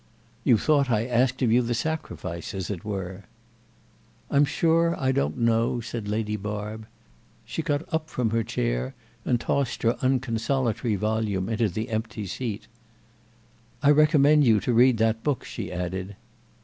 "You 0.43 0.57
thought 0.57 0.89
I 0.89 1.05
asked 1.05 1.43
of 1.43 1.51
you 1.51 1.61
the 1.61 1.75
sacrifice, 1.75 2.55
as 2.55 2.71
it 2.71 2.83
were." 2.83 3.25
"I'm 4.31 4.45
sure 4.45 4.99
I 4.99 5.11
don't 5.11 5.37
know," 5.37 5.79
said 5.79 6.07
Lady 6.07 6.35
Barb. 6.37 6.87
She 7.45 7.61
got 7.61 7.83
up 7.93 8.09
from 8.09 8.31
her 8.31 8.43
chair 8.43 8.95
and 9.25 9.39
tossed 9.39 9.83
her 9.83 9.95
unconsolatory 10.01 10.95
volume 10.95 11.49
into 11.49 11.69
the 11.69 11.89
empty 11.89 12.25
seat. 12.25 12.65
"I 13.83 13.91
recommend 13.91 14.43
you 14.43 14.59
to 14.61 14.73
read 14.73 14.97
that 14.97 15.21
book," 15.21 15.43
she 15.43 15.71
added. 15.71 16.15